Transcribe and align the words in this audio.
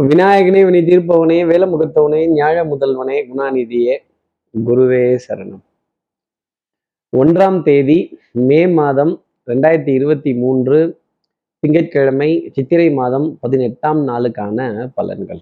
விநாயகனே 0.00 0.64
வினை 0.64 0.80
தீர்ப்பவனே 0.82 1.36
வேலமுகத்தவனே 1.50 2.20
ஞாழ 2.28 2.54
முதல்வனே 2.70 3.18
குணாநிதியே 3.28 3.98
குருவே 4.66 5.18
சரணம். 5.28 5.60
ஒன்றாம் 7.16 7.62
தேதி 7.62 8.18
மே 8.32 8.66
மாதம் 8.66 9.24
ரெண்டாயிரத்தி 9.46 9.88
இருபத்தி 9.88 10.34
மூன்று 10.34 11.00
திங்கட்கிழமை 11.58 12.50
சித்திரை 12.52 12.90
மாதம் 12.90 13.38
பதினெட்டாம் 13.40 14.08
நாளுக்கான 14.08 14.88
பலன்கள். 14.96 15.40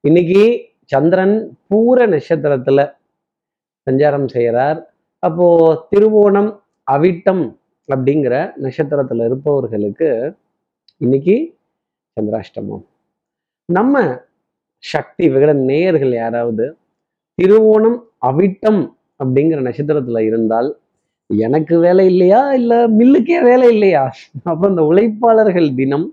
இன்னைக்கு 0.00 0.60
சந்திரன் 0.84 1.58
பூர 1.70 2.06
நட்சத்திரத்துல 2.06 2.92
சஞ்சாரம் 3.90 4.28
செய்கிறார். 4.28 4.94
அப்போ 5.18 5.48
திருவோணம் 5.96 6.60
அவிட்டம் 6.90 7.56
அப்படிங்கிற 7.94 8.34
நட்சத்திரத்துல 8.62 9.24
இருப்பவர்களுக்கு 9.24 10.36
இன்னைக்கு 10.96 11.56
சந்திராஷ்டமம். 12.16 12.84
நம்ம 13.68 13.94
சக்தி 14.84 15.24
விகட 15.28 15.52
நேயர்கள் 15.68 16.12
யாராவது 16.14 16.64
திருவோணம் 17.38 17.96
அவிட்டம் 18.20 18.82
அப்படிங்கிற 19.20 19.60
நட்சத்திரத்துல 19.60 20.20
இருந்தால் 20.28 20.68
எனக்கு 21.30 21.74
வேலை 21.78 22.04
இல்லையா? 22.06 22.40
இல்ல 22.52 22.72
மில்லுக்கே 22.88 23.38
வேலை 23.42 23.68
இல்லையா? 23.74 24.02
அப்ப 24.44 24.68
இந்த 24.68 24.82
உழைப்பாளர்கள் 24.82 25.68
தினம் 25.74 26.06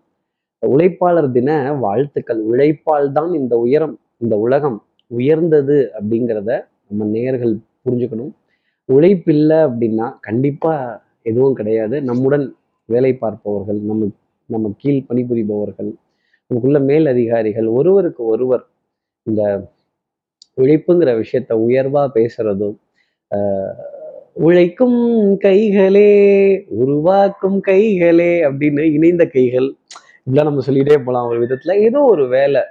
உழைப்பாளர் 0.63 1.29
தின 1.31 1.49
வாழ்த்துக்கள். 1.79 2.41
உழைப்பால் 2.51 3.11
தான் 3.11 3.31
இந்த 3.33 3.53
உயரம் 3.57 3.95
இந்த 4.17 4.35
உலகம் 4.37 4.77
உயர்ந்தது 5.11 5.77
அப்படிங்கிறத 5.97 6.51
நம்ம 6.87 7.05
நேயர்கள் 7.05 7.53
புரிஞ்சுக்கணும். 7.85 8.33
உழைப்பில்லை 8.89 9.59
அப்படின்னா 9.67 10.07
கண்டிப்பா 10.19 10.73
எதுவும் 11.23 11.57
கிடையாது. 11.61 11.95
நம்முடன் 12.01 12.45
வேலை 12.89 13.13
பார்ப்பவர்கள் 13.15 13.81
நம்ம 13.91 14.09
நம்ம 14.49 14.71
கீழ் 14.77 15.05
பணிபுரிபவர்கள் 15.09 15.91
நமக்குள்ள 16.53 16.79
மேல் 16.79 17.05
அதிகாரிகள் 17.05 17.67
ஒருவருக்கு 17.67 18.23
ஒருவர் 18.25 18.63
இந்த 19.23 19.41
உழைப்புங்கிற 20.57 21.11
விஷயத்த 21.21 21.51
உயர்வா 21.65 22.03
பேசுறதும் 22.13 22.75
ஆஹ் 23.31 23.79
உழைக்கும் 24.33 24.99
கைகளே 25.45 26.11
உருவாக்கும் 26.81 27.57
கைகளே 27.67 28.29
அப்படின்னு 28.47 28.83
இணைந்த 28.93 29.23
கைகள். 29.25 29.67
இப்படிலாம் 30.23 30.47
நம்ம 30.49 30.63
சொல்லிட்டே 30.67 30.97
போகலாம் 30.97 31.27
ஒரு 31.27 31.39
விதத்துல. 31.43 31.73
ஏதோ 31.87 31.99
ஒரு 32.01 32.27
வேலை 32.27 32.61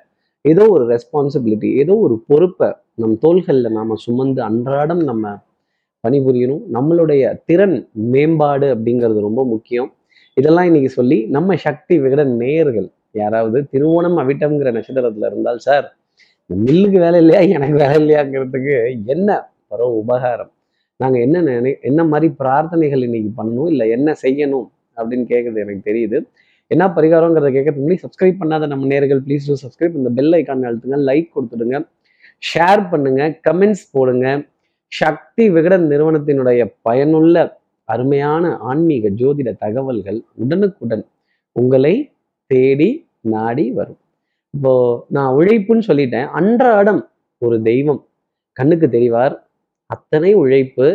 ஏதோ 0.44 0.64
ஒரு 0.68 0.84
ரெஸ்பான்சிபிலிட்டி 0.92 1.70
ஏதோ 1.76 1.94
ஒரு 1.96 2.14
பொறுப்பை 2.26 2.70
நம் 2.94 3.18
தோள்கள்ல 3.26 3.70
நாம 3.70 3.94
சுமந்து 3.94 4.40
அன்றாடம் 4.42 5.02
நம்ம 5.02 5.34
பணிபுரியணும். 6.04 6.64
நம்மளுடைய 6.72 7.24
திறன் 7.46 7.76
மேம்பாடு 7.92 8.68
அப்படிங்கிறது 8.74 9.26
ரொம்ப 9.28 9.42
முக்கியம். 9.44 9.90
இதெல்லாம் 10.36 10.68
இன்னைக்கு 10.70 10.90
சொல்லி 10.90 11.18
நம்ம 11.26 11.56
சக்தி 11.56 11.94
விகட 12.00 12.24
நேயர்கள் 12.42 12.88
யாராவது 13.12 13.68
திருவோணம் 13.72 14.16
அவிட்டம்ங்கிற 14.22 14.70
நட்சத்திரத்துல 14.76 15.26
இருந்தால் 15.26 15.58
சார் 15.58 15.86
இந்த 16.50 16.54
மில்லுக்கு 16.64 16.98
வேலை 16.98 17.18
இல்லையா? 17.20 17.40
எனக்கு 17.56 17.76
வேலை 17.76 17.96
இல்லையாங்கிறதுக்கு 18.02 18.74
என்ன 19.06 19.28
பரவ 19.68 19.88
உபகாரம்? 19.94 20.52
நாங்க 21.00 21.18
என்ன 21.18 21.40
நினை 21.40 21.78
என்ன 21.80 22.04
மாதிரி 22.04 22.34
பிரார்த்தனைகள் 22.38 23.02
இன்னைக்கு 23.02 23.42
பண்ணணும்? 23.42 23.68
இல்லை 23.68 23.90
என்ன 23.90 24.14
செய்யணும்? 24.22 24.66
அப்படின்னு 24.96 25.26
கேட்குறது 25.32 25.62
எனக்கு 25.64 25.82
தெரியுது. 25.90 26.18
என்ன 26.70 26.84
பரிகாரங்கிறத 26.88 27.48
கேட்கறதுக்கு 27.50 27.84
முன்னாடி 27.84 28.02
சப்ஸ்கிரைப் 28.04 28.40
பண்ணாத 28.42 28.66
நம்ம 28.66 28.86
நேர்கள் 28.86 29.20
ப்ளீஸ் 29.26 29.48
டூ 29.48 29.56
சப்ஸ்கிரைப் 29.62 29.96
இந்த 30.00 30.10
பெல் 30.10 30.34
ஐக்கான் 30.38 30.68
அழுத்துங்க 30.68 30.98
லைக் 31.10 31.28
கொடுத்துடுங்க. 31.34 31.78
ஷேர் 32.42 32.82
பண்ணுங்க 32.90 33.22
கமெண்ட்ஸ் 33.48 33.84
போடுங்க. 33.92 34.26
சக்தி 34.92 35.48
விகடன் 35.48 35.86
நிறுவனத்தினுடைய 35.90 36.62
பயனுள்ள 36.82 37.36
அருமையான 37.84 38.58
ஆன்மீக 38.70 39.08
ஜோதிட 39.20 39.50
தகவல்கள் 39.64 40.18
உடனுக்குடன் 40.34 41.04
உங்களை 41.52 41.94
தேடி 42.52 42.88
நாடி 43.34 43.66
வரும். 43.70 44.00
இப்போ 44.54 44.72
நான் 45.08 45.34
உழைப்புன்னு 45.36 45.88
சொல்லிட்டேன். 45.88 46.28
அன்றாடம் 46.38 47.02
ஒரு 47.42 47.56
தெய்வம் 47.62 48.00
கண்ணுக்கு 48.56 48.86
தெரிவார். 48.86 49.34
அத்தனை 49.90 50.30
உழைப்பு 50.34 50.86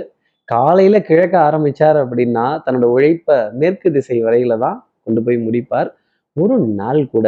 காலையில 0.49 0.95
கிழக்க 1.01 1.35
ஆரம்பிச்சார் 1.47 1.97
அப்படின்னா 2.03 2.45
தன்னோட 2.65 2.85
உழைப்ப 2.95 3.37
மேற்கு 3.61 3.87
திசை 3.91 4.17
வரையில 4.23 4.57
தான் 4.57 4.77
கொண்டு 5.03 5.21
போய் 5.23 5.37
முடிப்பார். 5.37 5.89
ஒரு 6.37 6.55
நாள் 6.79 7.01
கூட 7.09 7.27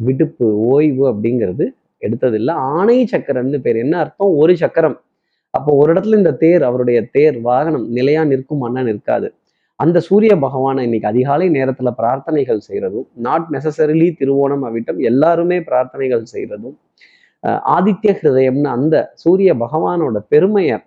விடுப்பு 0.00 0.46
ஓய்வு 0.70 1.04
அப்படிங்கிறது 1.12 1.64
எடுத்ததில்லை. 2.02 2.52
ஆணை 2.74 2.96
சக்கரம்னு 3.12 3.58
பேர். 3.58 3.76
என்ன 3.76 3.94
அர்த்தம்? 3.98 4.32
ஒரு 4.42 4.54
சக்கரம். 4.56 4.96
அப்போ 5.54 5.70
ஒரு 5.76 5.90
இடத்துல 5.92 6.18
இந்த 6.20 6.32
தேர் 6.42 6.62
அவருடைய 6.62 6.98
தேர் 7.16 7.36
வாகனம் 7.40 7.86
நிலையா 7.90 8.22
நிற்கும் 8.24 8.64
அண்ணன் 8.66 8.88
நிற்காது. 8.90 9.28
அந்த 9.80 9.98
சூரிய 10.00 10.32
பகவானை 10.38 10.82
இன்னைக்கு 10.86 11.08
அதிகாலை 11.10 11.46
நேரத்துல 11.56 11.88
பிரார்த்தனைகள் 11.98 12.66
செய்யறதும் 12.68 13.08
நாட் 13.26 13.48
நெசசரிலி 13.54 14.08
திருவோணம் 14.20 14.64
அவிட்டம் 14.68 15.00
எல்லாருமே 15.10 15.58
பிரார்த்தனைகள் 15.68 16.24
செய்யறதும் 16.34 16.76
ஆதித்ய 17.76 18.12
ஹிருதயம்னு 18.20 18.70
அந்த 18.76 18.96
சூரிய 19.14 19.50
பகவானோட 19.64 20.18
பெருமையை 20.32 20.78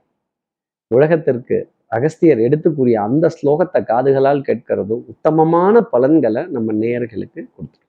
உலகத்திற்கு 0.92 1.58
அகஸ்தியர் 1.92 2.42
எடுத்துக்கூடிய 2.48 2.96
அந்த 3.08 3.26
ஸ்லோகத்தை 3.36 3.80
காதுகளால் 3.92 4.46
கேட்கிறதும் 4.48 5.04
உத்தமமான 5.14 5.82
பலன்களை 5.94 6.42
நம்ம 6.56 6.74
நேயர்களுக்கு 6.84 7.40
கொடுத்துரும். 7.46 7.86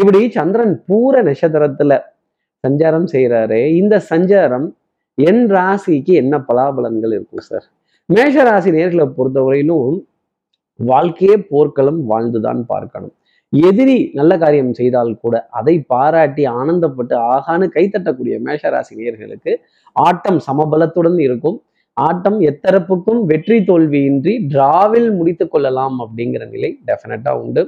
இப்படி 0.00 0.20
சந்திரன் 0.38 0.74
பூர 0.88 1.22
நட்சத்திரத்துல 1.28 1.92
சஞ்சாரம் 2.64 3.08
செய்யறாரு 3.14 3.60
இந்த 3.80 3.96
சஞ்சாரம் 4.10 4.66
என் 5.18 5.44
ராசிக்கு 5.56 6.12
என்ன 6.22 6.34
பலாபலன்கள் 6.48 7.14
இருக்கும் 7.16 7.46
சார்? 7.50 7.66
மேஷ 8.08 8.36
ராசி 8.48 8.70
நேர்களை 8.76 9.06
பொறுத்தவரையிலும் 9.18 9.94
வாழ்க்கையே 10.78 11.36
போர்க்களம் 11.50 12.00
வாழ்ந்துதான் 12.10 12.62
பார்க்கணும். 12.72 13.14
எதிரி 13.52 13.98
நல்ல 14.18 14.32
காரியம் 14.42 14.72
செய்தால் 14.78 15.12
கூட 15.22 15.34
அதை 15.58 15.74
பாராட்டி 15.92 16.44
ஆனந்தப்பட்டு 16.58 17.14
ஆகான்னு 17.34 17.66
கைத்தட்டக்கூடிய 17.76 18.36
மேஷராசி 18.46 18.94
நேர்களுக்கு 19.00 19.52
ஆட்டம் 19.96 20.40
சமபலத்துடன் 20.48 21.18
இருக்கும். 21.26 21.58
ஆட்டம் 21.96 22.38
எத்தரப்புக்கும் 22.50 23.20
வெற்றி 23.30 23.58
தோல்வியின்றி 23.68 24.32
டிராவில் 24.52 25.08
முடித்து 25.18 25.44
கொள்ளலாம் 25.48 25.96
அப்படிங்கிற 26.04 26.42
நிலை 26.54 26.70
டெஃபினட்டா 26.88 27.32
உண்டு. 27.42 27.62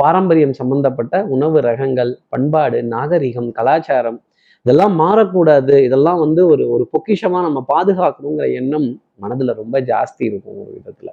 பாரம்பரியம் 0.00 0.54
சம்பந்தப்பட்ட 0.58 1.14
உணவு 1.34 1.58
ரகங்கள் 1.68 2.10
பண்பாடு 2.32 2.78
நாகரிகம் 2.94 3.50
கலாச்சாரம் 3.58 4.18
இதெல்லாம் 4.66 4.94
மாறக்கூடாது. 5.00 5.74
இதெல்லாம் 5.86 6.20
வந்து 6.24 6.42
ஒரு 6.52 6.64
ஒரு 6.74 6.84
பொக்கிஷமா 6.94 7.40
நம்ம 7.46 7.60
பாதுகாக்கணுங்கிற 7.72 8.48
எண்ணம் 8.60 8.88
மனதுல 9.22 9.54
ரொம்ப 9.62 9.76
ஜாஸ்தி 9.92 10.22
இருக்கும் 10.30 10.58
ஒரு 10.64 10.70
விதத்துல. 10.76 11.08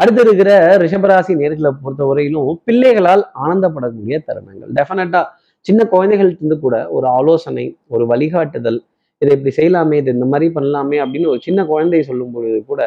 அடுத்து 0.00 0.20
இருக்கிற 0.26 0.50
ரிஷபராசி 0.82 1.32
நேர்களை 1.40 1.70
பொறுத்தவரையிலும் 1.82 2.50
பிள்ளைகளால் 2.66 3.22
ஆனந்தப்படக்கூடிய 3.44 4.16
தருணங்கள். 4.28 4.70
டெஃபினட்டா 4.78 5.20
சின்ன 5.66 5.80
குழந்தைகள்கிட்ட 5.92 6.56
கூட 6.64 6.76
ஒரு 6.96 7.06
ஆலோசனை 7.18 7.64
ஒரு 7.94 8.04
வழிகாட்டுதல் 8.12 8.78
இதை 9.22 9.32
இப்படி 9.36 9.52
செய்யலாமே 9.58 9.96
இது 10.02 10.14
இந்த 10.16 10.26
மாதிரி 10.32 10.46
பண்ணலாமே 10.56 10.96
அப்படின்னு 11.04 11.30
ஒரு 11.32 11.40
சின்ன 11.46 11.60
குழந்தை 11.72 12.00
சொல்லும் 12.08 12.32
பொழுது 12.34 12.58
கூட 12.70 12.80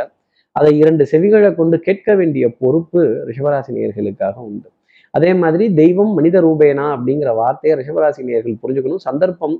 அதை 0.55 0.71
இரண்டு 0.81 1.03
செவிகளை 1.11 1.49
கொண்டு 1.55 1.77
கேட்க 1.87 2.15
வேண்டிய 2.19 2.45
பொறுப்பு 2.61 3.01
ரிஷபராசி 3.29 3.71
நேர்களுக்காக 3.77 4.35
உண்டு. 4.49 4.67
அதே 5.13 5.31
மாதிரி 5.41 5.65
தெய்வம் 5.81 6.13
மனித 6.17 6.37
ரூபேனா 6.45 6.85
அப்படிங்கிற 6.95 7.29
வார்த்தையை 7.41 7.73
ரிஷபராசி 7.79 8.21
நேர்கள் 8.29 8.61
புரிஞ்சுக்கணும். 8.63 9.03
சந்தர்ப்பம் 9.07 9.55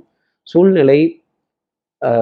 சூழ்நிலை 0.46 1.00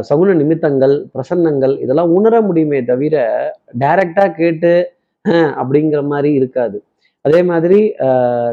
சகுன 0.09 0.35
நிமித்தங்கள் 0.41 0.95
பிரசன்னங்கள் 1.15 1.75
இதெல்லாம் 1.85 2.13
உணர 2.19 2.35
முடியுமே 2.49 2.79
தவிர 2.91 3.17
டைரக்டா 3.83 4.25
கேட்டு 4.41 4.71
அப்படிங்கிற 5.61 6.01
மாதிரி 6.13 6.31
இருக்காது. 6.33 6.79
அதே 7.25 7.41
மாதிரி 7.43 7.79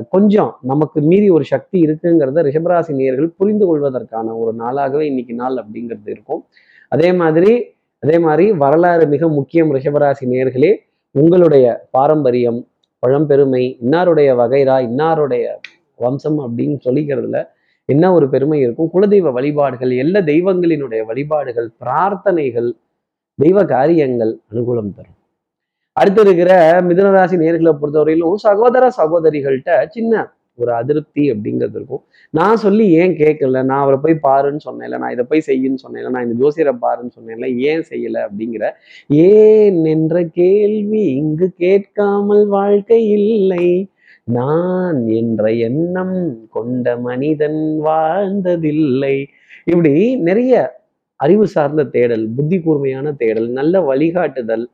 கொஞ்சம் 0.09 0.51
நமக்கு 0.71 0.99
மீறி 1.09 1.27
ஒரு 1.29 1.45
சக்தி 1.51 1.77
இருக்குங்கிறத 1.87 2.43
ரிஷபராசி 2.47 2.93
நேர்கள் 3.01 3.29
புரிந்து 3.39 3.65
கொள்வதற்கான 3.65 4.35
ஒரு 4.41 4.51
நாளாகவே 4.63 5.05
இன்னைக்கு 5.11 5.33
நாள் 5.33 5.57
அப்படிங்கிறது 5.63 6.09
இருக்கும். 6.15 6.41
அதே 6.91 7.09
மாதிரி 7.21 7.51
அதே 8.03 8.17
மாதிரி 8.19 8.45
வரலாறு 8.63 9.05
மிக 9.07 9.27
முக்கியம் 9.29 9.69
ரிஷபராசி 9.75 10.25
நேர்களே 10.33 10.71
உங்களுடைய 11.15 11.65
பாரம்பரியம் 11.91 12.59
பழம்பெருமை 13.03 13.63
இன்னாருடைய 13.83 14.29
வகைரா 14.41 14.75
இன்னாருடைய 14.87 15.45
வம்சம் 15.99 16.39
அப்படின்னு 16.45 16.77
சொல்லிக்கிறதுல 16.85 17.39
என்ன 17.89 18.13
ஒரு 18.13 18.25
பெருமை 18.29 18.59
இருக்கும்? 18.59 18.91
குலதெய்வ 18.93 19.31
வழிபாடுகள் 19.31 19.91
எல்லா 20.03 20.19
தெய்வங்களினுடைய 20.31 21.01
வழிபாடுகள் 21.11 21.69
பிரார்த்தனைகள் 21.83 22.69
தெய்வ 23.39 23.59
காரியங்கள் 23.65 24.33
அனுகூலம் 24.51 24.95
தரும். 24.97 25.17
அடுத்து 25.97 26.21
இருக்கிற 26.21 26.51
மிதனராசி 26.89 27.35
நேர்களை 27.41 27.71
பொறுத்தவரையிலும் 27.81 28.37
சகோதர 28.45 28.85
சகோதரிகள்கிட்ட 28.99 29.73
சின்ன 29.95 30.23
ஒரு 30.59 30.71
அதிருப்தி 30.79 31.23
அப்படிங்கிறது 31.33 31.77
இருக்கும். 31.79 32.01
நான் 32.33 32.57
சொல்லி 32.63 32.85
ஏன் 33.01 33.13
கேட்கல? 33.21 33.61
நான் 33.69 33.83
அவரை 33.83 33.97
போய் 34.03 34.15
பாருன்னு 34.27 34.61
சொன்னேன்ல 34.67 34.97
நான் 35.03 35.13
இதை 35.15 35.25
போய் 35.31 35.45
செய்யுன்னு 35.47 35.83
சொன்னேன்ல 35.83 36.11
நான் 36.15 36.25
இந்த 36.27 36.35
ஜோசியரை 36.43 36.73
பாருன்னு 36.85 37.15
சொன்னேன்ல 37.17 37.47
ஏன் 37.69 37.83
செய்யல 37.91 38.17
அப்படிங்கிற. 38.27 38.65
ஏன் 39.29 39.79
என்ற 39.93 40.15
கேள்வி 40.41 41.03
இங்கு 41.21 41.47
கேட்காமல் 41.63 42.45
வாழ்க்கை 42.57 43.01
இல்லை. 43.17 43.67
நான் 44.37 44.99
என்ற 45.21 45.43
எண்ணம் 45.69 46.17
கொண்ட 46.49 46.87
மனிதன் 47.07 47.61
வாழ்ந்ததில்லை. 47.87 49.15
இப்படி 49.71 49.93
நிறைய 50.29 50.53
அறிவு 51.19 51.45
சார்ந்த 51.47 51.89
தேடல் 51.95 52.23
புத்தி 52.37 52.57
கூர்மையான 52.61 53.07
தேடல் 53.21 53.49
நல்ல 53.59 53.81
வழிகாட்டுதல் 53.81 54.65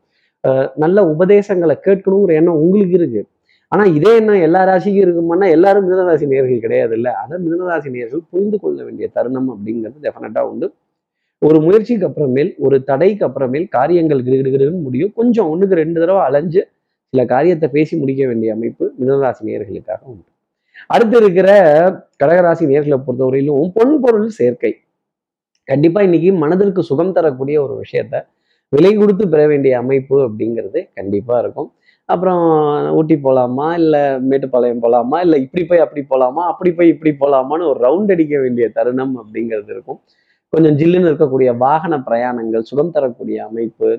நல்ல 0.75 0.97
உபதேசங்களை 1.13 1.75
கேட்கணுங்கிற 1.85 2.33
எண்ணம் 2.39 2.59
உங்களுக்கு 2.63 2.95
இருக்கு. 2.99 3.21
ஆனா 3.67 3.83
இதே 3.95 4.15
என்ன 4.19 4.37
எல்லா 4.47 4.61
ராசிக்கும் 4.69 5.03
இருக்குமானா 5.05 5.47
எல்லாரும் 5.55 5.85
மிதனராசி 5.87 6.25
நேர்கள் 6.31 6.63
கிடையாது 6.65 6.93
இல்லை 6.95 7.11
அதை 7.11 7.35
மிதனராசி 7.45 7.89
நேர்கள் 7.95 8.23
புரிந்து 8.29 8.59
கொள்ள 8.59 8.83
வேண்டிய 8.83 9.07
தருணம் 9.13 9.49
அப்படிங்கிறது 9.55 9.97
டெஃபினட்டா 10.05 10.41
உண்டு. 10.51 10.67
ஒரு 11.41 11.59
முயற்சிக்கு 11.65 12.07
அப்புறமேல் 12.07 12.51
ஒரு 12.57 12.83
தடைக்கு 12.83 13.23
அப்புறமேல் 13.27 13.67
காரியங்கள் 13.69 14.23
கிடுகிடுகிடுன்னு 14.23 14.81
முடியும். 14.87 15.13
கொஞ்சம் 15.13 15.49
ஒண்ணுக்கு 15.51 15.75
ரெண்டு 15.81 15.99
தடவை 15.99 16.21
அலைஞ்சு 16.21 16.61
சில 17.13 17.25
காரியத்தை 17.25 17.69
பேசி 17.69 17.93
முடிக்க 17.97 18.23
வேண்டிய 18.27 18.53
அமைப்பு 18.53 18.85
மிதனராசி 18.99 19.41
நேர்களுக்காக 19.49 20.01
உண்டு. 20.03 20.27
அடுத்து 20.87 21.17
இருக்கிற 21.17 21.49
கடகராசி 22.23 22.63
நேர்களை 22.71 22.97
பொறுத்தவரையிலும் 23.05 23.71
பொன் 23.77 23.95
பொருள் 23.99 24.27
சேர்க்கை. 24.29 24.73
கண்டிப்பா 25.63 26.01
இன்னைக்கு 26.01 26.33
மனதிற்கு 26.33 26.83
சுகம் 26.83 27.11
தரக்கூடிய 27.11 27.57
ஒரு 27.63 27.81
விஷயத்த 27.83 28.25
விலை 28.75 28.91
கொடுத்து 28.95 29.23
பெற 29.33 29.41
வேண்டிய 29.51 29.73
அமைப்பு 29.81 30.15
அப்படிங்கிறது 30.25 30.79
கண்டிப்பா 30.97 31.35
இருக்கும். 31.43 31.69
அப்புறம் 32.13 32.43
ஊட்டி 32.97 33.15
போகலாமா 33.23 33.67
இல்லை 33.79 34.01
மேட்டுப்பாளையம் 34.29 34.83
போகலாமா 34.83 35.17
இல்லை 35.25 35.37
இப்படி 35.45 35.63
போய் 35.69 35.83
அப்படி 35.85 36.01
போகலாமா 36.11 36.43
அப்படி 36.51 36.71
போய் 36.77 36.91
இப்படி 36.93 37.11
போகலாமான்னு 37.21 37.69
ஒரு 37.71 37.79
ரவுண்ட் 37.85 38.11
அடிக்க 38.15 38.35
வேண்டிய 38.43 38.65
தருணம் 38.77 39.13
அப்படிங்கிறது 39.21 39.71
இருக்கும். 39.75 39.99
கொஞ்சம் 40.53 40.77
ஜில்லுன்னு 40.79 41.09
இருக்கக்கூடிய 41.11 41.49
வாகன 41.65 41.97
பிரயாணங்கள் 42.07 42.67
சுகம் 42.69 42.95
தரக்கூடிய 42.97 43.37
அமைப்பு 43.49 43.89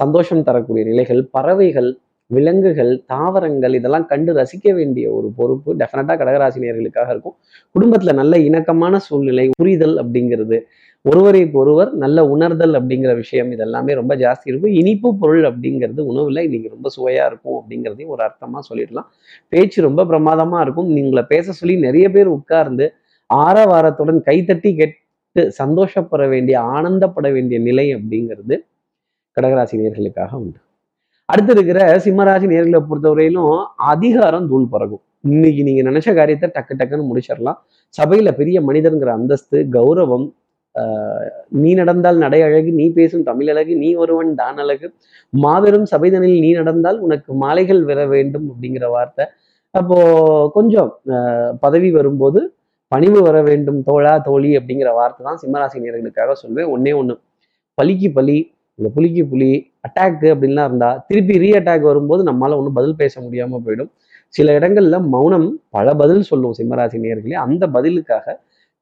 சந்தோஷம் 0.00 0.46
தரக்கூடிய 0.48 0.82
நிலைகள் 0.90 1.22
பறவைகள் 1.36 1.90
விலங்குகள் 2.30 2.92
தாவரங்கள் 3.12 3.74
இதெல்லாம் 3.78 4.06
கண்டு 4.12 4.30
ரசிக்க 4.38 4.68
வேண்டிய 4.76 5.06
ஒரு 5.16 5.28
பொறுப்பு 5.38 5.70
டெஃபினட்டாக 5.80 6.16
கடகராசினியர்களுக்காக 6.20 7.08
இருக்கும். 7.14 7.36
குடும்பத்துல 7.74 8.14
நல்ல 8.20 8.34
இணக்கமான 8.48 9.00
சூழ்நிலை 9.06 9.46
புரிதல் 9.60 9.96
அப்படிங்கிறது 10.02 10.58
ஒருவருக்கு 11.08 11.58
ஒருவர் 11.58 11.92
நல்ல 11.92 12.18
உணர்தல் 12.26 12.72
அப்படிங்கிற 12.72 13.14
விஷயம் 13.14 13.50
இதெல்லாமே 13.50 13.94
ரொம்ப 13.94 14.16
ஜாஸ்தி 14.16 14.46
இருக்கும். 14.46 14.72
இனிப்பு 14.72 15.16
பொருள் 15.18 15.42
அப்படிங்கிறது 15.42 16.00
உணவுல 16.12 16.42
இன்னைக்கு 16.42 16.68
ரொம்ப 16.68 16.88
சுவையா 16.96 17.24
இருக்கும் 17.26 17.56
அப்படிங்கிறதையும் 17.60 18.12
ஒரு 18.14 18.22
அர்த்தமா 18.26 18.58
சொல்லிடலாம். 18.68 19.08
பேச்சு 19.48 19.82
ரொம்ப 19.82 20.04
பிரமாதமா 20.04 20.60
இருக்கும். 20.60 20.96
நீங்களை 20.96 21.22
பேச 21.22 21.52
சொல்லி 21.52 21.76
நிறைய 21.76 22.10
பேர் 22.10 22.26
உட்கார்ந்து 22.26 22.86
ஆரவாரத்துடன் 23.30 24.20
கைத்தட்டி 24.26 24.70
கேட்டு 24.76 25.50
சந்தோஷப்பட 25.50 26.28
வேண்டிய 26.28 26.60
ஆனந்தப்பட 26.60 27.32
வேண்டிய 27.32 27.60
நிலை 27.60 27.94
அப்படிங்கிறது 27.94 28.56
கடகராசி 29.36 29.76
நேர்களுக்காக 29.80 30.32
உண்டு. 30.32 30.58
அடுத்து 31.24 31.52
இருக்கிற 31.52 31.96
சிம்மராசி 32.04 32.46
நேர்களை 32.52 32.80
பொறுத்தவரையிலும் 32.88 33.64
அதிகாரம் 33.76 34.48
தூள் 34.48 34.70
பறக்கும் 34.70 35.02
இன்னைக்கு 35.20 35.62
நீங்க 35.62 35.82
நினைச்ச 35.90 36.14
காரியத்தை 36.14 36.50
டக்கு 36.54 36.74
டக்குன்னு 36.78 37.06
முடிச்சிடலாம். 37.10 37.58
சபையில 37.98 38.30
பெரிய 38.32 38.60
மனிதன்கிற 38.60 39.10
அந்தஸ்து 39.18 39.66
கௌரவம் 39.72 40.26
நீ 41.62 41.70
நடந்தால் 41.80 42.18
நடை 42.24 42.40
அழகு 42.46 42.70
நீ 42.80 42.86
பேசும் 42.98 43.24
தமிழ் 43.28 43.50
அழகு 43.52 43.72
நீ 43.82 43.88
ஒருவன் 44.02 44.32
தான் 44.40 44.58
அழகு. 44.64 44.86
மாபெரும் 45.44 45.86
சபைதனில் 45.92 46.42
நீ 46.44 46.50
நடந்தால் 46.60 46.98
உனக்கு 47.06 47.30
மாலைகள் 47.42 47.82
வர 47.90 48.00
வேண்டும் 48.14 48.46
அப்படிங்கிற 48.52 48.86
வார்த்தை. 48.96 49.26
அப்போ 49.74 49.98
கொஞ்சம் 50.56 50.90
பதவி 51.64 51.90
வரும்போது 51.98 52.40
பணிவு 52.92 53.20
வர 53.28 53.36
வேண்டும் 53.50 53.78
தோழா 53.88 54.14
தோழி 54.28 54.50
அப்படிங்கிற 54.58 54.90
வார்த்தை 54.98 55.22
தான் 55.28 55.40
சிம்மராசி 55.42 55.78
நேர்களுக்காக 55.84 56.34
சொல்வேன். 56.42 56.68
ஒன்னே 56.74 56.92
ஒன்று 57.00 57.14
பலிக்கு 57.78 58.08
பலி 58.18 58.36
இந்த 58.78 58.88
புலிக்கு 58.96 59.22
புலி 59.32 59.48
அட்டாக்கு 59.86 60.28
அப்படின்லாம் 60.34 60.68
இருந்தால் 60.68 60.98
திருப்பி 61.08 61.34
ரீ 61.42 61.48
அட்டாக் 61.58 61.84
வரும்போது 61.90 62.22
நம்மளால் 62.28 62.58
ஒன்றும் 62.60 62.76
பதில் 62.78 62.96
பேச 63.02 63.14
முடியாமல் 63.24 63.62
போயிடும். 63.66 63.90
சில 64.34 64.54
இடங்கள்ல 64.58 64.96
மௌனம் 65.14 65.48
பல 65.76 65.86
பதில் 66.00 66.24
சொல்லும் 66.30 66.54
சிம்மராசி 66.58 66.98
நேர்களே. 67.04 67.36
அந்த 67.46 67.64
பதிலுக்காக 67.76 68.36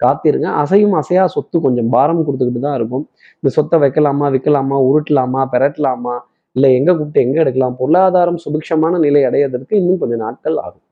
காத்திருங்க. 0.04 0.48
அசையும் 0.62 0.94
அசையா 1.00 1.24
சொத்து 1.34 1.56
கொஞ்சம் 1.66 1.90
பாரம் 1.94 2.22
கொடுத்துக்கிட்டு 2.26 2.62
தான் 2.66 2.78
இருக்கும். 2.80 3.04
இந்த 3.38 3.50
சொத்தை 3.56 3.78
வைக்கலாமா 3.84 4.28
விற்கலாமா 4.34 4.78
உருட்டலாமா 4.88 5.42
பெரட்டலாமா 5.54 6.14
இல்லை 6.56 6.70
எங்கே 6.78 6.92
கூப்பிட்டு 6.96 7.24
எங்கே 7.26 7.42
எடுக்கலாம்? 7.44 7.76
பொருளாதாரம் 7.80 8.40
சுபிக்ஷமான 8.44 8.98
நிலை 9.06 9.22
அடையிறதுக்கு 9.28 9.74
இன்னும் 9.82 10.00
கொஞ்சம் 10.02 10.24
நாட்கள் 10.26 10.58
ஆகும். 10.66 10.84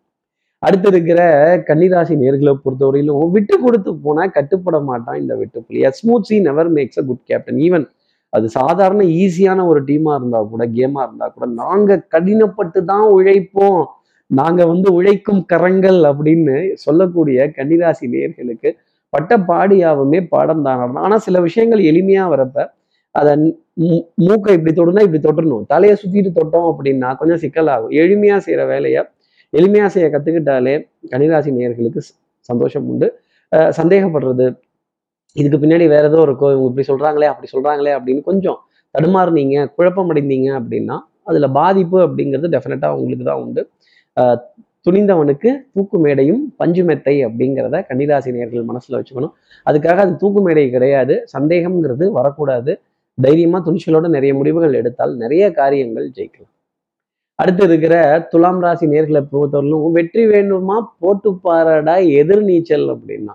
அடுத்து 0.62 0.88
இருக்கிற 0.92 1.20
கன்னிராசி 1.68 2.14
நேர்களை 2.22 2.52
பொறுத்தவரையிலும் 2.64 3.32
விட்டு 3.36 3.56
கொடுத்து 3.64 3.90
போனால் 4.04 4.34
கட்டுப்பட 4.36 4.78
மாட்டான் 4.88 5.20
இந்த 5.22 5.34
வெட்டுப்புலி 5.40 5.82
smooth 5.98 6.28
sea 6.28 6.36
never 6.48 6.70
makes 6.76 7.00
a 7.02 7.04
good 7.08 7.24
captain 7.30 7.60
even 7.66 7.86
அது 8.32 8.46
சாதாரண 8.58 9.04
ஈஸியான 9.22 9.60
ஒரு 9.70 9.80
டீமாக 9.88 10.18
இருந்தால் 10.18 10.50
கூட 10.50 10.64
கேமாக 10.76 11.06
இருந்தால் 11.06 11.32
கூட 11.36 11.46
நாங்கள் 11.62 12.02
கடினப்பட்டு 12.14 12.80
தான் 12.90 13.06
உழைப்போம். 13.16 13.80
நாங்கள் 14.30 14.70
வந்து 14.72 14.88
உழைக்கும் 14.98 15.40
கரங்கள் 15.52 16.00
அப்படின்னு 16.10 16.56
சொல்லக்கூடிய 16.84 17.46
கன்னிராசி 17.56 18.06
நேர்களுக்கு 18.14 18.70
பட்ட 19.12 19.32
பாடியாவுமே 19.50 20.20
பாடம் 20.34 20.62
தான் 20.66 20.98
ஆனா 21.06 21.16
சில 21.26 21.36
விஷயங்கள் 21.48 21.82
எளிமையா 21.90 22.24
வரப்ப 22.34 22.66
அதை 23.14 23.32
மூக்கை 24.26 24.52
இப்படி 24.56 24.72
தொடுனா 24.78 25.02
இப்படி 25.06 25.20
தொட்டணும் 25.26 25.64
தலையை 25.72 25.94
சுத்திட்டு 26.02 26.30
தொட்டோம் 26.38 26.68
அப்படின்னா 26.72 27.08
கொஞ்சம் 27.20 27.40
சிக்கலாகும். 27.44 27.92
எளிமையா 28.02 28.36
செய்யற 28.46 28.64
வேலையை 28.72 29.02
எளிமையா 29.52 29.86
செய்ய 29.94 30.06
கத்துக்கிட்டாலே 30.14 30.74
கன்னிராசி 31.12 31.50
நேர்களுக்கு 31.56 32.00
சந்தோஷம் 32.48 32.86
உண்டு. 32.92 33.06
சந்தேகப்படுறது 33.78 34.46
இதுக்கு 35.36 35.58
பின்னாடி 35.62 35.86
வேற 35.94 36.04
ஏதோ 36.10 36.20
இருக்கும் 36.28 36.52
இவங்க 36.54 36.68
இப்படி 36.70 36.86
சொல்றாங்களே 36.90 37.28
அப்படி 37.32 37.48
சொல்றாங்களே 37.54 37.92
அப்படின்னு 37.98 38.22
கொஞ்சம் 38.30 38.58
தடுமாறுனீங்க 38.94 39.56
குழப்பம் 39.76 40.10
அடைந்தீங்க 40.12 40.48
அப்படின்னா 40.60 40.96
அதுல 41.30 41.46
பாதிப்பு 41.58 41.98
அப்படிங்கிறது 42.06 42.48
டெஃபினட்டாக 42.54 42.98
உங்களுக்கு 43.00 43.24
தான் 43.30 43.42
உண்டு. 43.44 43.62
துணிந்தவனுக்கு 44.86 45.50
தூக்கு 45.74 45.96
மேடையும் 46.04 46.42
பஞ்சு 46.60 46.82
மெத்தை 46.88 47.14
அப்படிங்கிறத 47.26 47.78
கன்னிராசி 47.88 48.30
நேர்கள் 48.36 48.68
மனசுல 48.70 48.98
வச்சுக்கணும். 48.98 49.34
அதுக்காக 49.68 49.98
அது 50.04 50.14
தூக்கு 50.22 50.40
மேடை 50.46 50.64
கிடையாது. 50.76 51.14
சந்தேகம்ங்கிறது 51.34 52.06
வரக்கூடாது. 52.18 52.72
தைரியமா 53.18 53.58
துணிச்சலோட 53.66 54.08
நிறைய 54.16 54.32
முடிவுகள் 54.38 54.78
எடுத்தால் 54.80 55.12
நிறைய 55.22 55.44
காரியங்கள் 55.60 56.06
ஜெயிக்கலாம். 56.16 56.52
அடுத்து 57.38 57.62
இருக்கிற 57.68 57.94
துலாம் 58.30 58.62
ராசி 58.64 58.86
நேர்களை 58.94 59.20
பொறுத்தவரையிலும் 59.32 59.94
வெற்றி 59.98 60.24
வேண்டுமா? 60.32 60.76
போட்டு 61.02 61.30
பாறடா 61.44 61.94
எதிர்நீச்சல் 62.22 62.86
அப்படின்னா. 62.94 63.34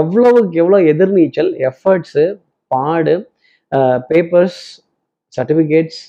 எவ்வளவுக்கு 0.00 0.58
எவ்வளோ 0.62 0.78
எதிர்நீச்சல் 0.92 1.50
எஃபர்ட்ஸு 1.68 2.24
பாடு 2.70 3.14
பேப்பர்ஸ் 4.10 4.60
சர்டிஃபிகேட்ஸ் 5.32 6.00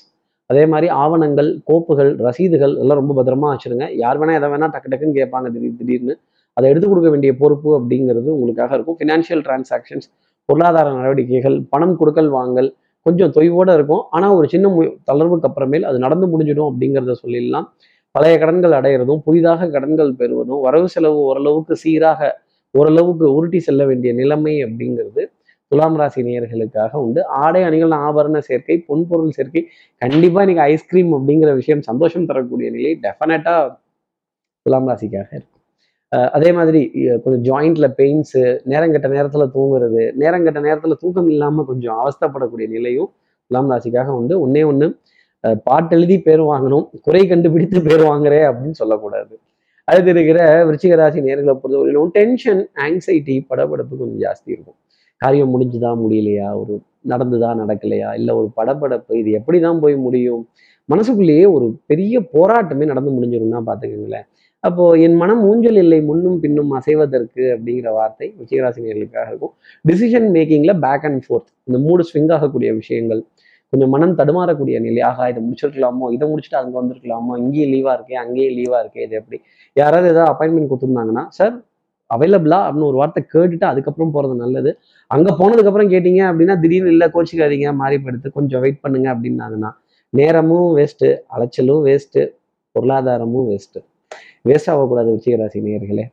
அதே 0.52 0.64
மாதிரி 0.72 0.88
ஆவணங்கள் 1.02 1.48
கோப்புகள் 1.70 2.10
ரசீதுகள் 2.26 2.74
எல்லாம் 2.82 3.00
ரொம்ப 3.00 3.14
பத்திரமா 3.18 3.48
வச்சுருங்க. 3.54 3.86
யார் 4.02 4.18
வேணால் 4.20 4.38
எதை 4.40 4.48
வேணால் 4.54 4.72
டக்கு 4.74 4.90
டக்குன்னு 4.92 5.16
கேட்பாங்க 5.20 5.48
திடீர் 5.54 5.78
திடீர்னு. 5.80 6.14
அதை 6.56 6.66
எடுத்து 6.72 6.88
கொடுக்க 6.88 7.10
வேண்டிய 7.14 7.32
பொறுப்பு 7.42 7.70
அப்படிங்கிறது 7.78 8.28
உங்களுக்காக 8.36 8.72
இருக்கும். 8.76 8.98
ஃபினான்ஷியல் 9.00 9.42
டிரான்சாக்ஷன்ஸ் 9.46 10.08
பொருளாதார 10.48 10.86
நடவடிக்கைகள் 10.98 11.56
பணம் 11.72 11.96
கொடுக்கல் 12.00 12.30
வாங்கல் 12.38 12.68
கொஞ்சம் 13.06 13.32
தொய்வோடு 13.36 13.72
இருக்கும். 13.78 14.02
ஆனால் 14.16 14.34
ஒரு 14.38 14.46
சின்ன 14.52 14.66
தளர்வுக்கு 15.10 15.48
அப்புறமேல் 15.48 15.86
அது 15.90 15.98
நடந்து 16.04 16.26
முடிஞ்சிடும் 16.32 16.68
அப்படிங்கிறத 16.70 17.14
சொல்லிடலாம். 17.22 17.66
பழைய 18.14 18.34
கடன்கள் 18.42 18.74
அடையிறதும் 18.78 19.20
புதிதாக 19.26 19.68
கடன்கள் 19.74 20.10
பெறுவதும் 20.20 20.60
வரவு 20.66 20.88
செலவு 20.94 21.20
ஓரளவுக்கு 21.28 21.74
சீராக 21.82 22.30
ஓரளவுக்கு 22.74 23.26
உருட்டி 23.36 23.60
செல்ல 23.68 23.82
வேண்டிய 23.90 24.10
நிலைமை 24.20 24.54
அப்படிங்கிறது 24.66 25.22
துலாம் 25.72 25.94
ராசி 26.00 26.20
நேயர்களுக்காக 26.26 26.92
உண்டு. 27.04 27.20
ஆடை 27.42 27.60
அணிகள் 27.66 27.92
ஆபரண 28.06 28.38
சேர்க்கை 28.48 28.74
பொன்பொருள் 28.88 29.36
சேர்க்கை 29.36 29.62
கண்டிப்பாக 30.02 30.42
இன்னைக்கு 30.44 30.64
ஐஸ்கிரீம் 30.72 31.12
அப்படிங்கிற 31.18 31.50
விஷயம் 31.60 31.82
சந்தோஷம் 31.88 32.26
தரக்கூடிய 32.30 32.68
நிலை 32.74 32.90
டெஃபினட்டாக 33.04 33.70
துலாம் 34.66 34.88
ராசிக்காக 34.90 35.30
இருக்கும் 35.36 35.60
அதே 36.36 36.50
மாதிரி 36.58 36.80
கொஞ்சம் 37.22 37.44
ஜாயிண்ட்ல 37.48 37.86
பெயின்ஸு 38.00 38.42
நேரங்கட்ட 38.72 39.08
நேரத்தில் 39.14 39.52
தூங்குறது 39.54 40.02
நேரங்கட்ட 40.22 40.60
நேரத்தில் 40.66 41.00
தூக்கம் 41.04 41.30
இல்லாமல் 41.34 41.68
கொஞ்சம் 41.70 41.96
அவஸ்தப்படக்கூடிய 42.02 42.66
நிலையும் 42.74 43.10
துலாம் 43.46 43.72
ராசிக்காக 43.74 44.10
உண்டு. 44.18 44.34
ஒன்னே 44.44 44.64
ஒன்று 44.72 44.88
பாட்டு 45.68 45.94
எழுதி 45.96 46.18
பேர் 46.26 46.42
வாங்கணும் 46.50 46.84
குறை 47.06 47.24
கண்டுபிடித்து 47.32 47.78
பேர் 47.88 48.04
வாங்குறே 48.10 48.42
அப்படின்னு 48.50 48.78
சொல்லக்கூடாது. 48.82 49.34
அடுத்து 49.88 50.10
இருக்கிற 50.14 50.38
விருச்சிக 50.68 50.96
ராசி 51.02 51.20
நேர்களை 51.28 51.54
பொறுத்தவரையிலும் 51.62 52.12
டென்ஷன் 52.18 52.62
ஆங்ஸைட்டி 52.86 53.36
படபடப்பு 53.50 53.94
கொஞ்சம் 54.02 54.22
ஜாஸ்தி 54.26 54.50
இருக்கும். 54.56 54.78
காரியம் 55.22 55.52
முடிஞ்சுதா 55.54 55.90
முடியலையா? 56.02 56.48
ஒரு 56.62 56.74
நடந்துதா 57.12 57.50
நடக்கலையா? 57.62 58.08
இல்லை 58.18 58.32
ஒரு 58.40 58.48
படப்படப்பு 58.58 59.18
இது 59.20 59.30
எப்படி 59.38 59.58
தான் 59.66 59.80
போய் 59.84 59.96
முடியும்? 60.06 60.42
மனசுக்குள்ளேயே 60.88 61.46
ஒரு 61.56 61.66
பெரிய 61.90 62.14
போராட்டமே 62.34 62.84
நடந்து 62.92 63.10
முடிஞ்சிரும்னா 63.16 63.60
பார்த்துக்கோங்களேன். 63.68 64.26
அப்போ 64.64 64.84
என் 65.04 65.16
மனம் 65.20 65.40
ஊஞ்சல் 65.50 65.78
இல்லை 65.82 65.98
முன்னும் 66.08 66.36
பின்னும் 66.42 66.72
அசைவதற்கு 66.78 67.42
அப்படிங்கிற 67.54 67.88
வார்த்தை 67.98 68.26
உச்சிகராசினியர்களுக்காக 68.40 69.26
இருக்கும். 69.32 69.54
டிசிஷன் 69.84 70.28
மேக்கிங்ல 70.36 70.74
பேக் 70.84 71.06
அண்ட் 71.08 71.22
ஃபோர்த் 71.24 71.50
இந்த 71.68 71.78
மூடு 71.86 72.04
ஸ்விங் 72.10 72.30
ஆகக்கூடிய 72.36 72.70
விஷயங்கள் 72.80 73.22
கொஞ்சம் 73.72 73.92
மனம் 73.94 74.14
தடுமாறக்கூடிய 74.20 74.76
நிலையாக 74.86 75.28
இதை 75.30 75.40
முடிச்சிருக்கலாமோ? 75.44 76.06
இதை 76.16 76.24
முடிச்சுட்டு 76.30 76.58
அங்கே 76.60 76.76
வந்திருக்கலாமோ? 76.80 77.32
இங்கேயும் 77.42 77.70
லீவாக 77.74 77.94
இருக்கே 77.98 78.16
அங்கேயும் 78.24 78.56
லீவாக 78.58 78.80
இருக்கே 78.84 79.02
இது 79.06 79.16
எப்படி? 79.20 79.38
யாராவது 79.76 80.08
ஏதாவது 80.12 80.30
அப்பாயின்மெண்ட் 80.32 80.70
கொடுத்துருந்தாங்கன்னா 80.70 81.24
சார் 81.38 81.54
அவைலபிளா 82.12 82.58
அப்படின்னு 82.66 82.88
ஒரு 82.90 82.96
வார்த்தை 82.96 83.22
கேட்டுட்டு 83.34 83.66
அதுக்கப்புறம் 83.66 84.12
போகிறது 84.12 84.34
நல்லது. 84.34 84.70
அங்கே 85.10 85.32
போனதுக்கப்புறம் 85.38 85.90
கேட்டீங்க 85.94 86.22
அப்படின்னா 86.30 86.56
திடீர்னு 86.60 86.92
இல்லை 86.94 87.08
கோச்சிக்காதீங்க 87.14 87.70
மாறிப்படுத்து 87.82 88.30
கொஞ்சம் 88.30 88.60
வெயிட் 88.60 88.80
பண்ணுங்க 88.80 89.08
அப்படின்னாங்கன்னா 89.14 89.70
நேரமும் 90.12 90.68
வேஸ்ட்டு 90.78 91.10
அலைச்சலும் 91.36 91.82
வேஸ்ட்டு 91.88 92.22
பொருளாதாரமும் 92.74 93.46
வேஸ்ட்டு 93.50 93.80
வேஸ்ட் 94.48 94.70
ஆகக்கூடாது 94.70 95.10
உச்சிகராசி 95.16 95.60
நேர்களே 95.60 96.04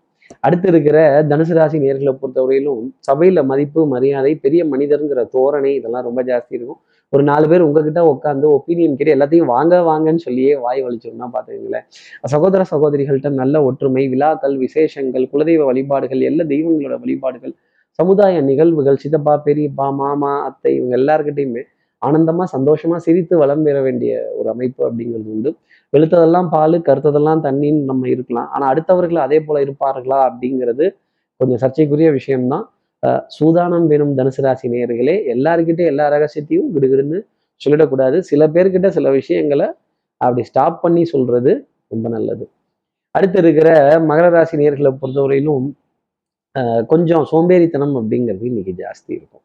அடுத்து 0.45 0.67
இருக்கிற 0.71 0.97
தனுசு 1.31 1.53
ராசி 1.57 1.77
நேர்களை 1.83 2.11
பொறுத்தவரையிலும் 2.21 2.83
சபையில 3.07 3.39
மதிப்பு 3.51 3.81
மரியாதை 3.93 4.31
பெரிய 4.45 4.61
மனிதருங்கிற 4.73 5.21
தோரணை 5.35 5.71
இதெல்லாம் 5.79 6.05
ரொம்ப 6.07 6.21
ஜாஸ்தி 6.29 6.53
இருக்கும். 6.57 6.79
ஒரு 7.13 7.23
நாலு 7.29 7.45
பேர் 7.51 7.65
உங்ககிட்ட 7.67 8.01
உட்காந்து 8.11 8.47
ஒப்பீனியன் 8.57 8.97
கேட்டு 8.97 9.15
எல்லாத்தையும் 9.15 9.51
வாங்க 9.53 9.75
வாங்கன்னு 9.89 10.23
சொல்லியே 10.25 10.53
வாய் 10.65 10.83
வலிச்சோம்னா 10.85 11.27
பார்த்துக்கங்களேன் 11.35 11.85
சகோதர 12.33 12.65
சகோதரிகள்கிட்ட 12.73 13.31
நல்ல 13.41 13.63
ஒற்றுமை 13.69 14.03
விழாக்கள் 14.13 14.55
விசேஷங்கள் 14.65 15.25
குலதெய்வ 15.33 15.65
வழிபாடுகள் 15.71 16.21
எல்லா 16.29 16.45
தெய்வங்களோட 16.53 16.97
வழிபாடுகள் 17.05 17.55
சமுதாய 17.99 18.41
நிகழ்வுகள் 18.49 19.01
சித்தப்பா 19.03 19.33
பெரியப்பா 19.47 19.87
மாமா 20.01 20.33
அத்தை 20.47 20.71
இவங்க 20.77 20.93
எல்லாருக்கிட்டையுமே 20.99 21.63
ஆனந்தமா 22.01 22.43
சந்தோஷமா 22.53 22.97
சிரித்து 23.05 23.35
வளம் 23.37 23.63
பெற 23.63 23.77
வேண்டிய 23.87 24.11
ஒரு 24.37 24.47
அமைப்பு 24.53 24.81
அப்படிங்கிறது 24.87 25.31
உண்டு. 25.35 25.51
வெளுத்ததெல்லாம் 25.93 26.49
பால் 26.55 26.75
கருத்ததெல்லாம் 26.87 27.41
தண்ணின்னு 27.45 27.87
நம்ம 27.91 28.07
இருக்கலாம். 28.15 28.49
ஆனால் 28.53 28.69
அடுத்தவர்கள் 28.73 29.21
அதே 29.25 29.39
போல 29.47 29.63
இருப்பார்களா 29.65 30.19
அப்படிங்கிறது 30.29 30.85
கொஞ்சம் 31.39 31.61
சர்ச்சைக்குரிய 31.63 32.09
விஷயம்தான். 32.19 32.65
சூதானம் 33.37 33.87
வேணும் 33.91 34.13
தனுசு 34.19 34.41
ராசி 34.45 34.67
நேயர்களே 34.73 35.15
எல்லாருக்கிட்டே 35.33 35.83
எல்லா 35.91 36.05
ரகசியத்தையும் 36.15 36.69
கிடுகிடுன்னு 36.75 37.19
சொல்லிடக்கூடாது. 37.61 38.17
சில 38.29 38.41
பேர்கிட்ட 38.55 38.87
சில 38.97 39.09
விஷயங்களை 39.19 39.67
அப்படி 40.21 40.43
ஸ்டாப் 40.49 40.81
பண்ணி 40.83 41.03
சொல்றது 41.13 41.51
ரொம்ப 41.93 42.07
நல்லது. 42.15 42.45
அடுத்து 43.15 43.37
இருக்கிற 43.43 43.69
மகர 44.09 44.25
ராசி 44.35 44.55
நேர்களை 44.61 44.91
பொறுத்தவரையிலும் 45.01 45.67
கொஞ்சம் 46.91 47.25
சோம்பேறித்தனம் 47.31 47.95
அப்படிங்கிறது 47.99 48.45
இன்னைக்கு 48.51 48.73
ஜாஸ்தி 48.81 49.11
இருக்கும். 49.17 49.43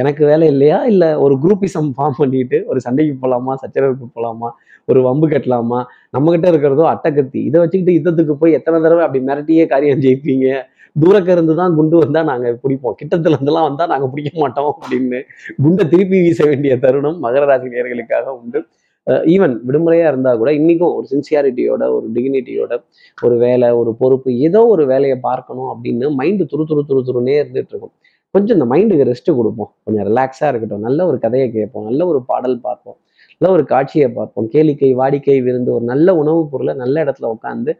எனக்கு 0.00 0.22
வேலை 0.30 0.46
இல்லையா? 0.54 0.78
இல்லை 0.92 1.08
ஒரு 1.24 1.34
குரூப்பிசம் 1.44 1.90
ஃபார்ம் 1.96 2.18
பண்ணிட்டு 2.20 2.58
ஒரு 2.70 2.80
சண்டைக்கு 2.86 3.14
போகலாமா 3.24 3.54
சச்சரவுக்கு 3.62 4.06
போகலாமா 4.16 4.48
ஒரு 4.88 5.00
வம்பு 5.08 5.26
கட்டலாமா? 5.32 5.80
நம்மகிட்ட 6.16 6.46
இருக்கிறதோ 6.52 6.84
அட்டக்கத்தி 6.94 7.40
இதை 7.48 7.58
வச்சுக்கிட்டு 7.62 7.96
யுத்தத்துக்கு 7.98 8.36
போய் 8.42 8.56
எத்தனை 8.58 8.78
தடவை 8.86 9.04
அப்படி 9.06 9.22
மிரட்டியே 9.28 9.66
காரியம் 9.74 10.02
ஜெயிப்பீங்க? 10.06 10.48
தூரக்க 10.96 11.28
இருந்து 11.36 11.54
தான் 11.60 11.74
குண்டு 11.78 11.96
வந்தா 12.02 12.20
நாங்க 12.30 12.50
பிடிப்போம். 12.62 12.96
கிட்டத்துல 13.00 13.36
இருந்தெல்லாம் 13.36 13.68
வந்தா 13.68 13.86
நாங்க 13.92 14.06
பிடிக்க 14.12 14.30
மாட்டோம் 14.42 14.70
அப்படின்னு 14.72 15.18
குண்டை 15.64 15.84
திருப்பி 15.92 16.18
வீச 16.26 16.40
வேண்டிய 16.50 16.74
தருணம் 16.84 17.18
மகர 17.24 17.44
ராசி 17.50 17.68
நேர்களுக்காக 17.74 18.26
உண்டு. 18.40 18.60
ஈவன் 19.06 19.54
விடுமுறையா 19.68 20.06
இருந்தா 20.06 20.36
கூட 20.36 20.50
இன்னைக்கும் 20.50 20.94
ஒரு 20.94 21.06
சின்சியாரிட்டியோட 21.10 21.82
ஒரு 21.90 22.06
டிகினிட்டியோட 22.14 22.82
ஒரு 23.22 23.36
வேலை 23.36 23.70
ஒரு 23.70 23.94
பொறுப்பு 23.98 24.34
ஏதோ 24.38 24.66
ஒரு 24.66 24.86
வேலையை 24.86 25.18
பார்க்கணும் 25.20 25.68
அப்படின்னு 25.74 26.06
மைண்டு 26.20 26.46
துரு 26.52 26.64
துரு 26.68 26.82
துரு 26.88 27.02
துருனே 27.08 27.34
இருந்துட்டு 27.42 27.72
இருக்கும். 27.74 27.92
கொஞ்சம் 28.30 28.60
இந்த 28.60 28.66
மைண்டுக்கு 28.74 29.12
ரெஸ்ட் 29.12 29.36
கொடுப்போம். 29.36 29.74
கொஞ்சம் 29.84 30.06
ரிலாக்ஸா 30.06 30.48
இருக்கட்டும். 30.48 30.80
நல்ல 30.80 31.06
ஒரு 31.06 31.18
கதையை 31.18 31.52
கேட்போம். 31.52 31.84
நல்ல 31.84 32.06
ஒரு 32.06 32.22
பாடல் 32.26 32.60
பார்ப்போம். 32.60 32.96
நல்ல 33.38 33.54
ஒரு 33.54 33.64
காட்சியை 33.64 34.08
பார்ப்போம். 34.08 34.48
கேளிக்கை 34.52 34.90
வாடிக்கை 34.96 35.42
விருந்து 35.42 35.72
ஒரு 35.74 35.84
நல்ல 35.84 36.16
உணவுப் 36.16 36.50
பொருளை 36.50 36.74
நல்ல 36.74 37.04
இடத்துல 37.04 37.34
உட்காந்து 37.36 37.72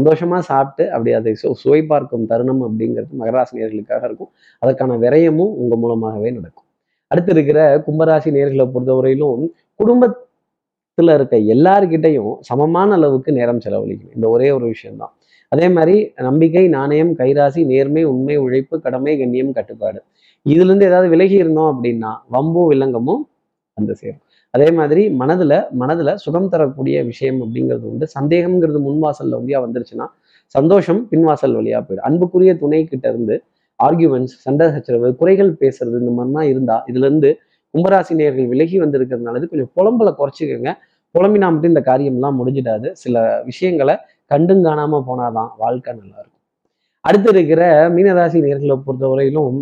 சந்தோஷமா 0.00 0.38
சாப்பிட்டு 0.38 0.92
அப்படி 0.92 1.12
அதை 1.12 1.32
சு 1.42 1.50
சுவை 1.52 1.82
பார்க்கும் 1.82 2.26
தருணம் 2.26 2.62
அப்படிங்கிறது 2.62 3.12
மகராசி 3.18 3.54
நேர்களுக்காக 3.54 4.04
இருக்கும். 4.04 4.30
அதற்கான 4.58 4.96
விரயமும் 4.98 5.52
உங்க 5.62 5.76
மூலமாகவே 5.76 6.30
நடக்கும். 6.30 6.64
அடுத்து 7.06 7.32
இருக்கிற 7.32 7.78
கும்பராசி 7.86 8.28
நேர்களை 8.36 8.70
பொறுத்தவரையிலும் 8.74 9.48
குடும்ப 9.74 10.30
குடும்பத்துல 10.92 11.14
இருக்க 11.18 11.36
எல்லாருக்கிட்டையும் 11.54 12.32
சமமான 12.48 12.88
அளவுக்கு 12.94 13.30
நேரம் 13.36 13.60
செலவழிக்கணும் 13.64 14.16
இந்த 14.16 14.26
ஒரே 14.28 14.48
ஒரு 14.56 14.66
விஷயம்தான். 14.72 15.12
அதே 15.52 15.66
மாதிரி 15.68 15.94
நம்பிக்கை 16.26 16.64
நாணயம் 16.74 17.12
கைராசி 17.20 17.60
நேர்மை 17.70 18.02
உண்மை 18.10 18.36
உழைப்பு 18.44 18.76
கடமை 18.84 19.12
கண்ணியம் 19.20 19.52
கட்டுப்பாடு. 19.58 19.98
இதுல 20.46 20.68
இருந்து 20.68 20.86
ஏதாவது 20.90 21.08
விலகி 21.14 21.36
இருந்தோம் 21.42 21.70
அப்படின்னா 21.72 22.10
வம்பும் 22.34 22.68
வில்லங்கமும் 22.72 23.22
வந்து 23.78 23.94
சேரும். 24.00 24.22
அதே 24.54 24.68
மாதிரி 24.78 25.02
மனதுல 25.20 25.52
மனதுல 25.82 26.10
சுகம் 26.24 26.50
தரக்கூடிய 26.54 26.96
விஷயம் 27.10 27.40
அப்படிங்கிறது 27.44 27.86
உண்டு. 27.92 28.06
சந்தேகம்ங்கிறது 28.16 28.80
முன்வாசல்ல 28.88 29.38
வழியா 29.40 29.60
வந்துருச்சுன்னா 29.66 30.06
சந்தோஷம் 30.54 31.00
பின்வாசல் 31.12 31.56
வழியா 31.58 31.80
போயிடும். 31.86 32.06
அன்புக்குரிய 32.08 32.52
துணை 32.62 32.80
கிட்ட 32.92 33.06
இருந்து 33.12 33.36
ஆர்கியூமெண்ட்ஸ் 33.78 34.34
சண்டை 34.46 34.66
சச்சரவு 34.74 35.10
குறைகள் 35.20 35.52
பேசுறது 35.62 35.96
இந்த 36.02 36.12
மாதிரிலாம் 36.18 36.48
இருந்தால் 36.52 36.84
இதுல 36.90 37.06
இருந்து 37.08 37.30
கும்பராசி 37.74 38.12
நேர்கள் 38.20 38.50
விலகி 38.52 38.76
வந்திருக்கிறதுனால 38.84 39.40
கொஞ்சம் 39.52 39.72
புலம்பலை 39.76 40.12
குறைச்சிக்கோங்க. 40.20 40.72
புலம்பினா 41.14 41.48
மட்டும் 41.52 41.72
இந்த 41.74 41.82
காரியம்லாம் 41.90 42.36
முடிஞ்சிடாது. 42.40 42.88
சில 43.02 43.22
விஷயங்களை 43.48 43.94
கண்டும் 44.32 44.62
காணாமல் 44.66 45.06
போனாதான் 45.08 45.50
வாழ்க்கை 45.62 45.90
நல்லா 46.00 46.18
இருக்கும் 46.22 46.40
அடுத்து 47.08 47.28
இருக்கிற 47.34 47.62
மீனராசி 47.94 48.38
நேர்களை 48.44 48.76
பொறுத்தவரையிலும் 48.86 49.56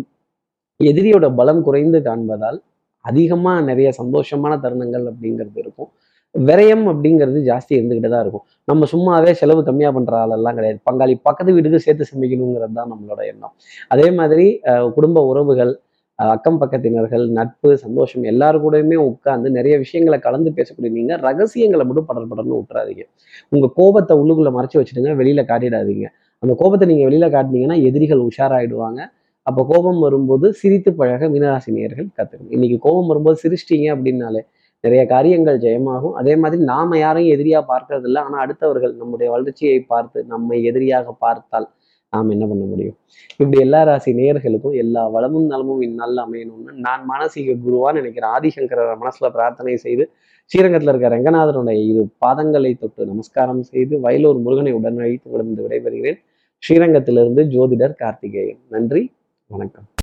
எதிரியோட 0.79 1.25
பலம் 1.39 1.63
குறைந்து 1.67 1.99
காண்பதால் 2.07 2.59
அதிகமாக 3.05 3.59
நிறைய 3.69 3.89
சந்தோஷமான 3.99 4.53
தருணங்கள் 4.63 5.05
அப்படிங்கிறது 5.11 5.59
இருக்கும். 5.63 5.89
விரயம் 6.35 6.83
அப்படிங்கிறது 6.91 7.39
ஜாஸ்தி 7.47 7.73
இருந்துக்கிட்டு 7.77 8.11
தான் 8.13 8.23
இருக்கும். 8.25 8.43
நம்ம 8.69 8.87
சும்மாவே 8.91 9.31
செலவு 9.39 9.61
கம்மியாக 9.69 9.93
பண்ணுற 9.97 10.13
ஆளெல்லாம் 10.23 10.57
கிடையாது. 10.59 10.79
பங்காளி 10.89 11.15
பக்கத்து 11.27 11.55
வீட்டுக்கு 11.55 11.79
சேர்த்து 11.85 12.09
சமைக்கணுங்கிறது 12.11 12.75
தான் 12.79 12.91
நம்மளோட 12.93 13.21
எண்ணம். 13.31 13.53
அதே 13.93 14.07
மாதிரி 14.19 14.45
குடும்ப 14.97 15.23
உறவுகள் 15.31 15.73
அக்கம் 16.33 16.59
பக்கத்தினர்கள் 16.61 17.23
நட்பு 17.37 17.69
சந்தோஷம் 17.83 18.23
எல்லாரு 18.31 18.57
கூடயுமே 18.63 18.97
உட்காந்து 19.09 19.47
நிறைய 19.57 19.75
விஷயங்களை 19.83 20.17
கலந்து 20.25 20.49
பேசக்கூடிய 20.57 20.91
நீங்கள் 20.97 21.21
ரகசியங்களை 21.27 21.83
மட்டும் 21.89 22.07
படர் 22.09 22.29
படர்னு 22.31 22.57
விட்டுறாதீங்க 22.59 23.03
உங்கள் 23.53 23.73
கோபத்தை 23.79 24.15
உள்ளுக்குள்ளே 24.21 24.51
மறைச்சி 24.57 24.77
வச்சுடுங்க 24.79 25.13
வெளியில் 25.21 25.49
காட்டிடாதீங்க. 25.51 26.05
அந்த 26.43 26.53
கோபத்தை 26.61 26.85
நீங்கள் 26.91 27.07
வெளியில் 27.09 27.33
காட்டினீங்கன்னா 27.35 27.77
எதிரிகள் 27.89 28.21
உஷாராயிடுவாங்க. 28.29 29.01
அப்போ 29.47 29.61
கோபம் 29.71 29.99
வரும்போது 30.05 30.47
சிரித்து 30.61 30.89
பழக 30.99 31.27
மீனராசி 31.33 31.69
நேயர்கள் 31.77 32.09
கற்றுக்கணும் 32.17 32.53
இன்னைக்கு 32.57 32.77
கோபம் 32.87 33.09
வரும்போது 33.11 33.37
சிரிச்சிட்டிங்க 33.43 33.87
அப்படின்னாலே 33.95 34.41
நிறைய 34.83 35.01
காரியங்கள் 35.13 35.57
ஜெயமாகும். 35.65 36.13
அதே 36.19 36.33
மாதிரி 36.43 36.61
நாம 36.71 36.97
யாரையும் 37.03 37.33
எதிரியாக 37.35 37.63
பார்க்கறதில்ல. 37.71 38.19
ஆனால் 38.27 38.41
அடுத்தவர்கள் 38.45 38.93
நம்முடைய 39.01 39.27
வளர்ச்சியை 39.35 39.79
பார்த்து 39.93 40.19
நம்மை 40.33 40.57
எதிரியாக 40.69 41.13
பார்த்தால் 41.25 41.67
நாம் 42.13 42.29
என்ன 42.29 42.45
பண்ண 42.45 42.63
முடியும்? 42.65 42.95
இப்படி 43.37 43.59
எல்லா 43.59 43.83
ராசி 43.83 44.11
நேயர்களுக்கும் 44.13 44.75
எல்லா 44.83 45.07
வளமும் 45.07 45.45
நலமும் 45.45 45.81
இந்நாளில் 45.81 46.21
அமையணும்னு 46.23 46.73
நான் 46.85 47.03
மானசீக 47.09 47.55
குருவான்னு 47.65 48.01
நினைக்கிறேன். 48.01 48.31
ஆதிசங்கர 48.31 48.81
மனசுல 49.03 49.29
பிரார்த்தனை 49.29 49.77
செய்து 49.77 50.09
ஸ்ரீரங்கத்தில் 50.45 50.91
இருக்க 50.93 51.09
ரங்கநாதனுடைய 51.15 51.77
இரு 51.91 52.03
பாதங்களை 52.25 52.73
தொட்டு 52.79 53.05
நமஸ்காரம் 53.05 53.63
செய்து 53.63 53.97
வயலூர் 53.97 54.41
முருகனை 54.41 54.71
உடன் 54.71 54.97
அழைத்து 54.97 55.67
விடைபெறுகிறேன். 55.67 56.19
ஸ்ரீரங்கத்திலிருந்து 56.63 57.43
ஜோதிடர் 57.55 57.95
கார்த்திகேயன். 57.95 58.61
நன்றி 58.69 59.11
வணக்கம். 59.47 59.87